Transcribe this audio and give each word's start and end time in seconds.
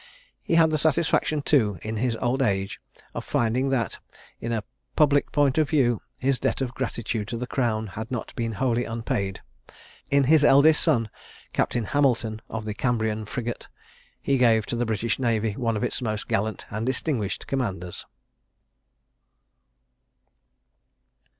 He 0.41 0.55
had 0.55 0.71
the 0.71 0.79
satisfaction, 0.79 1.43
too, 1.43 1.77
in 1.83 1.97
his 1.97 2.15
old 2.15 2.41
age, 2.41 2.81
of 3.13 3.23
finding 3.23 3.69
that, 3.69 3.99
in 4.39 4.51
a 4.51 4.63
public 4.95 5.31
point 5.31 5.59
of 5.59 5.69
view, 5.69 6.01
his 6.17 6.39
debt 6.39 6.59
of 6.59 6.73
gratitude 6.73 7.27
to 7.27 7.37
the 7.37 7.45
Crown 7.45 7.85
had 7.85 8.09
not 8.09 8.35
been 8.35 8.53
wholly 8.53 8.83
unpaid. 8.83 9.41
In 10.09 10.23
his 10.23 10.43
eldest 10.43 10.81
son, 10.81 11.07
Captain 11.53 11.83
Hamilton, 11.83 12.41
of 12.49 12.65
the 12.65 12.73
Cambrian 12.73 13.25
frigate, 13.25 13.67
he 14.19 14.39
gave 14.39 14.65
to 14.65 14.75
the 14.75 14.87
British 14.87 15.19
navy 15.19 15.51
one 15.53 15.77
of 15.77 15.83
its 15.83 16.01
most 16.01 16.27
gallant 16.27 16.65
and 16.71 16.83
distinguished 16.87 17.45
commanders. 17.45 18.07